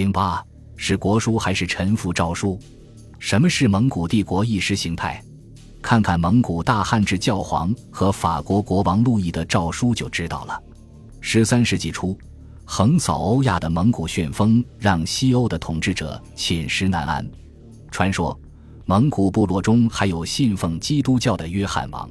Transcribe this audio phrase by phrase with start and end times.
[0.00, 0.42] 零八
[0.76, 2.58] 是国书还是臣服诏书？
[3.18, 5.22] 什么是蒙古帝国意识形态？
[5.82, 10.58] 看看蒙古大汉至教皇和法国国王路易的诏书就知道了。
[11.20, 12.16] 十三世纪初，
[12.64, 17.30] 横扫欧亚的蒙古旋风让西欧的统治者寝食难安。
[17.90, 18.40] 传说，
[18.86, 22.08] 蒙古部落中还有信奉基督教的约翰王。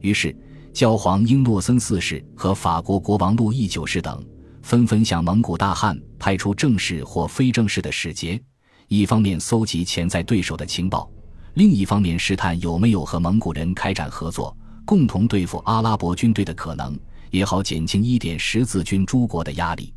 [0.00, 0.32] 于是，
[0.72, 4.24] 教皇英诺森四世和法国国王路易九世等
[4.66, 8.42] 纷纷向蒙古大汗派出正式或非正式的使节，
[8.88, 11.08] 一方面搜集潜在对手的情报。
[11.54, 16.98] 另一方面，试探有没有和蒙古人开展合作，共同对付阿拉伯军队的可能，
[17.30, 19.94] 也好减轻一点十字军诸国的压力。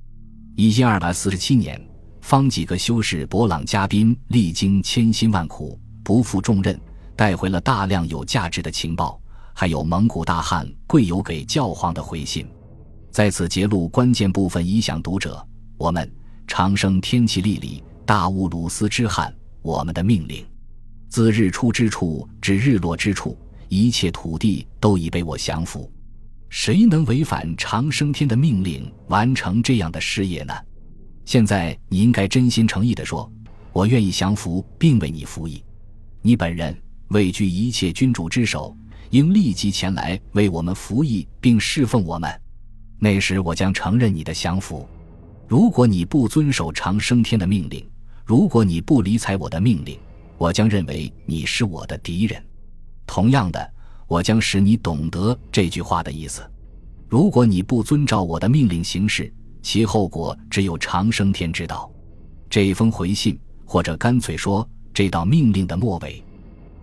[0.55, 1.83] 一千二百四十七年，
[2.21, 6.79] 方几个修士博朗嘉宾历经千辛万苦，不负重任，
[7.15, 9.19] 带回了大量有价值的情报，
[9.55, 12.47] 还有蒙古大汗贵由给教皇的回信。
[13.11, 15.45] 在此揭露关键部分，以响读者：
[15.77, 16.09] 我们
[16.47, 20.45] 长生天齐历里大乌鲁斯之汗，我们的命令。
[21.09, 25.91] 自日出之处至日落之处，一切土地都已被我降服。
[26.49, 30.53] 谁能违反长生天的命令，完成这样的事业呢？
[31.25, 33.31] 现在你应该真心诚意地说
[33.73, 35.63] ：“我愿意降服，并为你服役。”
[36.21, 36.75] 你本人
[37.09, 38.75] 畏惧一切君主之手，
[39.09, 42.41] 应立即前来为我们服役，并侍奉我们。
[43.00, 44.88] 那时我将承认你的降服。
[45.47, 47.83] 如果你不遵守长生天的命令，
[48.25, 49.97] 如果你不理睬我的命令，
[50.38, 52.44] 我将认为你是我的敌人。
[53.08, 53.73] 同样的，
[54.06, 56.44] 我将使你懂得这句话的意思。
[57.08, 61.91] 如果你不遵照我的命令行事，其后果只有长生天知道。
[62.50, 66.23] 这封回信，或者干脆说这道命令的末尾，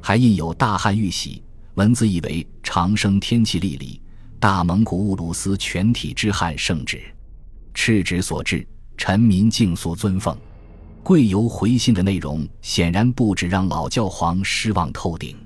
[0.00, 1.42] 还印有大汉玉玺，
[1.74, 4.00] 文字意为“长生天气历里，
[4.46, 7.02] 大蒙古乌鲁斯全体之汉圣旨，
[7.74, 8.64] 敕旨所至，
[8.96, 10.38] 臣民敬肃尊奉。”
[11.02, 15.36] 贵由回信的内容显然不止让老教皇失望透顶。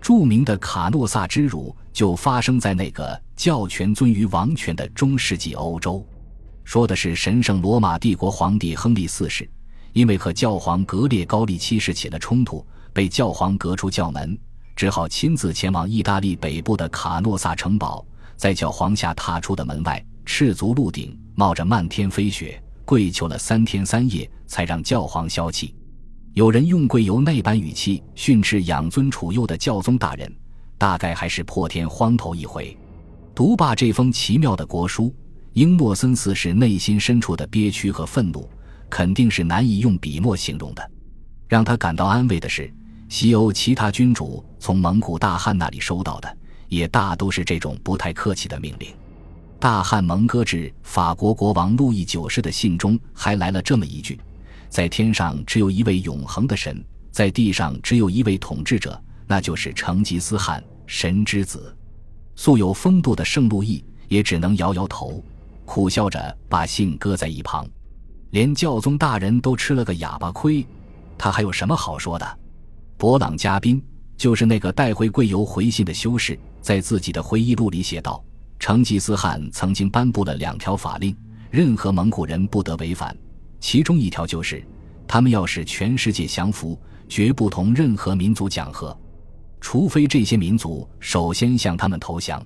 [0.00, 6.06] 著名的卡诺萨之辱就发生在那个教权尊于王权的中世纪欧洲。
[6.62, 9.50] 说的是神圣罗马帝国皇帝亨利四世，
[9.92, 14.38] 因为和教皇格列高利七世起了冲突，被教皇革出教门，
[14.76, 18.06] 只好亲自前往意大利北部的卡诺萨城堡，
[18.38, 22.62] 在教皇下踏出的门外，赤足露顶，冒着漫天飞雪。
[22.84, 25.74] 跪求了三天三夜，才让教皇消气。
[26.32, 30.32] 有人用跪由那般语气训斥养尊处优的教宗大人，
[30.78, 32.74] 大概还是破天荒头一回。
[33.34, 35.14] 读罢这封奇妙的国书，
[35.52, 38.48] 英诺森四世内心深处的憋屈和愤怒，
[38.88, 40.90] 肯定是难以用笔墨形容的。
[41.46, 42.72] 让他感到安慰的是，
[43.10, 46.38] 西欧其他君主从蒙古大汗那里收到的，
[46.68, 48.88] 也大都是这种不太客气的命令。
[49.58, 54.18] 大汉蒙哥至法国国王路易九世的信中还来了这么一句
[54.70, 61.74] ：“在天上只有一位永恒的神，在地上只有一位统治者，那就是成吉思汗，神之子。”
[62.36, 65.20] 素有风度的圣路易也只能摇摇头，
[65.64, 67.66] 苦笑着把信搁在一旁。
[68.30, 70.64] 连教宗大人都吃了个哑巴亏，
[71.16, 72.38] 他还有什么好说的？
[72.96, 73.82] 博朗嘉宾
[74.18, 78.22] 就是那个带回贵由回信的修士，在自己的回忆录里写道。
[78.58, 81.16] 成吉思汗曾经颁布了两条法令，
[81.48, 83.16] 任何蒙古人不得违反。
[83.60, 84.60] 其中一条就是，
[85.06, 86.76] 他们要使全世界降服，
[87.08, 88.98] 绝不同任何民族讲和，
[89.60, 92.44] 除非这些民族首先向他们投降。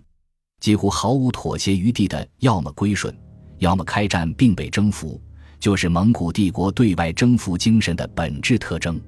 [0.61, 3.13] 几乎毫无妥协余地的，要么归顺，
[3.59, 5.19] 要么开战并被征服，
[5.59, 9.01] 就是蒙古帝国对外征服精神的本质特征。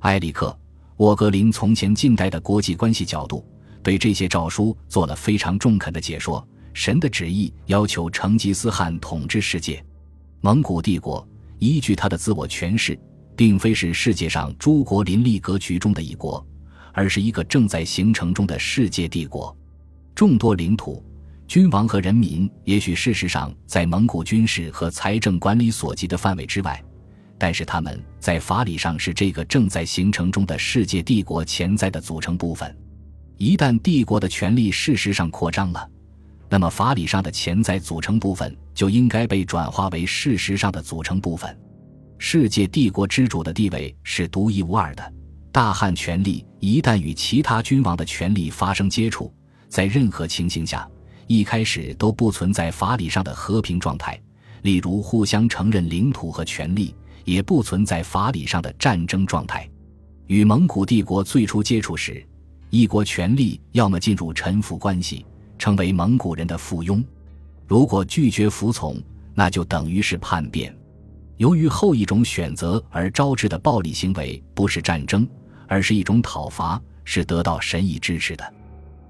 [0.00, 0.56] 埃里克·
[0.98, 3.44] 沃格林从前近代的国际关系角度。
[3.82, 6.46] 对这些诏书做了非常中肯的解说。
[6.74, 9.82] 神的旨意要求成吉思汗统治世界，
[10.42, 11.26] 蒙古帝国
[11.58, 12.98] 依据他的自我诠释，
[13.34, 16.46] 并非是世界上诸国林立格局中的一国，
[16.92, 19.56] 而是一个正在形成中的世界帝国。
[20.14, 21.02] 众多领土、
[21.48, 26.84] 君王和人民，也许事实上在蒙古军事和财政管理所及的范围之外，
[27.38, 32.76] 但是他们在法理上是这个正在形成中的世界帝国潜在的组成部分。
[33.36, 35.88] 一旦帝国的权力事实上扩张了，
[36.48, 41.54] 那么法理上的潜在组成部分就应该被转化为事实上的组成部分。
[42.18, 45.12] 世界帝国之主的地位是独一无二的。
[45.52, 49.32] 大汉权力一旦与其他君王的权力发生接触，
[49.68, 50.88] 在任何情形下，
[51.26, 54.20] 一开始都不存在法理上的和平状态，
[54.62, 56.94] 例如互相承认领土和权力，
[57.26, 59.68] 也不存在法理上的战争状态。
[60.28, 62.26] 与蒙古帝国最初接触时。
[62.68, 65.24] 一国权力要么进入臣服关系，
[65.56, 67.00] 成为蒙古人的附庸；
[67.64, 69.00] 如果拒绝服从，
[69.34, 70.76] 那就等于是叛变。
[71.36, 75.26] 由于后一种选择而招致的暴力行为不是战争，
[75.68, 78.54] 而是一种讨伐，是得到神意支持的。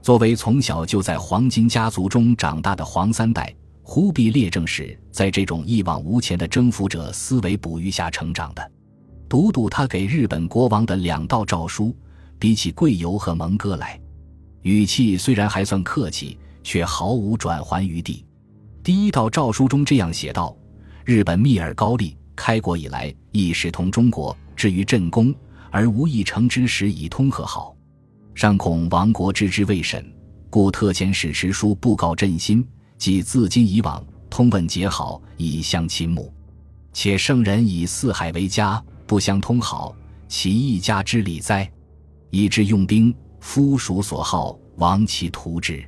[0.03, 3.53] 作为从小就在黄金家族中长大的黄三代，
[3.89, 8.73] 忽必烈正是在这种一往无前的征服者思维哺育下成长的。
[9.29, 11.95] 读读他给日本国王的两道诏书，
[12.37, 13.99] 比起贵由和蒙哥来，
[14.63, 18.27] 语气虽然还算客气，却毫无转圜余地。
[18.83, 20.55] 第一道诏书中这样写道
[21.07, 25.33] ：“日本密尔高丽开国以来，亦使同中国，至于朕功，
[25.71, 27.73] 而无一成之时，以通和好。”
[28.35, 30.05] 上恐亡国之之未审，
[30.51, 32.67] 故特遣使持书布告朕心。
[32.99, 36.33] 即自今以往，通问结好，以相亲睦。
[36.93, 39.95] 且圣人以四海为家，不相通好，
[40.29, 41.71] 其一家之理哉？
[42.31, 45.85] 以之用兵，夫属所好，亡其图之。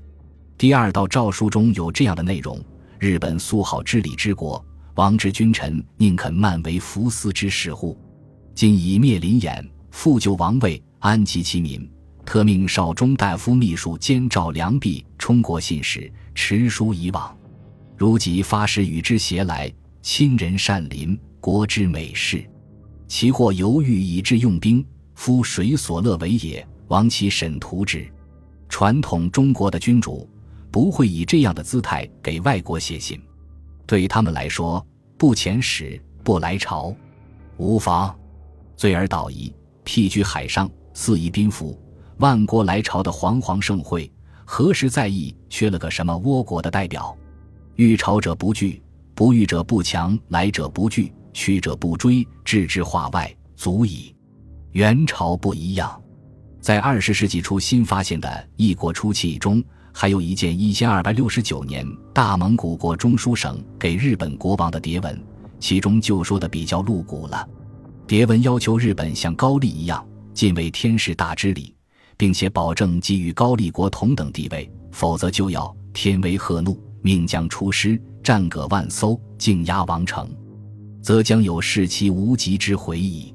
[0.56, 2.62] 第二道诏书中有这样的内容：
[2.99, 4.62] 日本素好知礼之国，
[4.96, 7.96] 王之君臣宁肯慢为服私之事乎？
[8.54, 11.90] 今以灭林眼，复救王位，安其其民。
[12.25, 17.36] 特命少中大夫秘书监赵良弼充国信使，持书以往。
[17.96, 19.70] 如即发誓与之偕来，
[20.00, 22.48] 亲人善邻，国之美事。
[23.08, 24.84] 其或犹豫以致用兵，
[25.14, 26.66] 夫谁所乐为也？
[26.88, 28.08] 亡其审图之。
[28.68, 30.28] 传统中国的君主
[30.70, 33.20] 不会以这样的姿态给外国写信，
[33.86, 34.86] 对他们来说，
[35.16, 36.94] 不遣使，不来朝，
[37.56, 38.14] 无妨。
[38.76, 39.52] 罪而导夷，
[39.84, 41.78] 僻居海上，肆意宾服。
[42.18, 44.10] 万国来朝的煌煌盛会，
[44.50, 47.14] 何时在意缺了个什么倭国的代表？
[47.76, 48.82] 遇朝者不惧，
[49.14, 54.16] 不遇者不强，来者不拒，去者不追，置之化外，足矣。
[54.70, 56.02] 元朝不一样，
[56.62, 59.62] 在二十世纪初新发现的异国出气中，
[59.92, 65.22] 还有一件一千二百六十九年大蒙古国中书省给日本国王的牒文，
[65.60, 67.46] 其中就说的比较露骨了。
[68.06, 71.74] 牒文要求日本像高丽一样，尽为天士大之礼。
[72.18, 80.28] 并且保证给予高丽国同等地位，否则就要天威赫怒，命将出师，战戈万艘，静压王城，
[81.00, 83.32] 则将有士其无极之悔矣。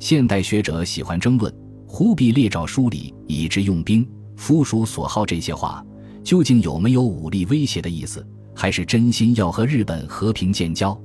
[0.00, 1.54] 现代学者喜欢争论
[1.86, 5.84] 忽必烈诏书里“以之用兵，夫属所好”这些话，
[6.22, 10.98] 究竟有没有武力威胁的意思，还是真心要和日本和平建交？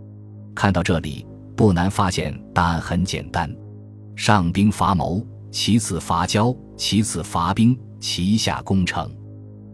[0.55, 1.25] 看到这里，
[1.55, 3.53] 不难发现答案很简单：
[4.15, 5.21] 上兵伐谋。
[5.51, 9.09] 其次伐交，其次伐兵，其下攻城。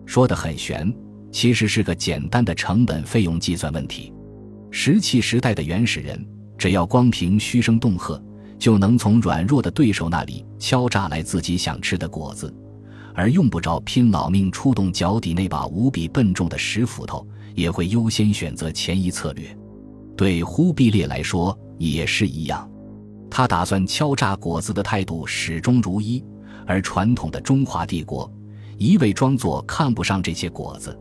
[0.06, 0.94] 说得很玄，
[1.32, 4.14] 其实是个简单的成本费用计算问题。
[4.72, 6.26] 石器时代的原始人，
[6.58, 8.22] 只要光凭嘘声恫吓，
[8.60, 12.54] 就能从软弱的对手那里敲诈来自己想吃的果子，
[13.14, 19.46] 而用不着拼老命出动脚底那把无比笨重的石斧头，也会优先选择前一策略。
[20.18, 22.70] 对忽必烈来说也是一样。
[23.36, 26.24] 他打算敲诈果子的态度始终如一，
[26.66, 28.32] 而传统的中华帝国
[28.78, 30.98] 一味装作看不上这些果子，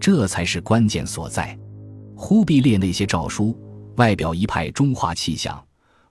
[0.00, 1.54] 这才是关键所在。
[2.16, 3.54] 忽必烈那些诏书
[3.96, 5.62] 外表一派中华气象，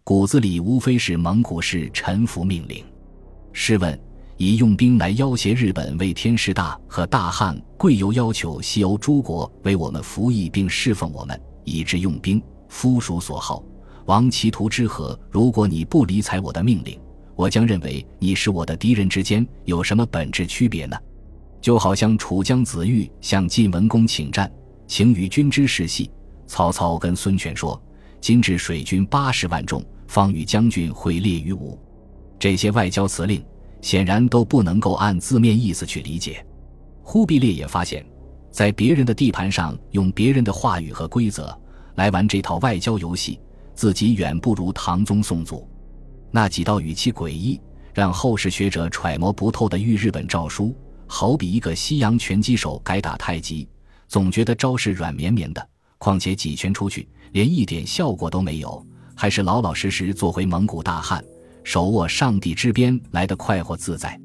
[0.03, 2.85] 骨子里无非是蒙古式臣服命令。
[3.51, 3.99] 试问，
[4.37, 12.39] 以用兵来要挟日本为天师大和大汉贵由要求西欧诸国为我们服役并侍奉我们，以致用兵，
[12.69, 13.63] 夫属所好。
[14.05, 16.99] 王其图之和，如果你不理睬我的命令，
[17.35, 19.09] 我将认为你是我的敌人。
[19.09, 20.97] 之间有什么本质区别呢？
[21.59, 24.51] 就好像楚江子玉向晋文公请战，
[24.85, 26.11] 请与君之事戏。
[26.45, 27.81] 曹操跟孙权说
[28.21, 31.79] ：“今至水军八十万众，方与将军会列于伍。”
[32.37, 33.43] 这些外交辞令
[33.81, 36.45] 显然都不能够按字面意思去理解。
[37.01, 38.05] 忽必烈也发现，
[38.51, 41.57] 在别人的地盘上用别人的话语和规则
[41.95, 43.39] 来玩这套外交游戏。
[43.75, 45.69] 自己远不如唐宗宋祖，
[46.31, 47.59] 那几道语气诡异，
[47.93, 50.73] 让后世学者揣摩不透的御日本诏书，
[51.05, 53.67] 好比一个西洋拳击手改打太极，
[54.07, 61.23] 总觉得招式软绵绵的，况且几拳出去连一点效果都没有，还是老老实实做回蒙古大汉，
[61.63, 64.19] 手握上帝之鞭来得快活自在。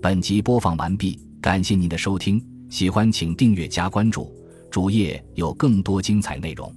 [0.00, 4.32] 本集播放完毕，感谢您的收听，喜欢请订阅加关注，
[4.70, 6.72] 主页有更多精彩内容。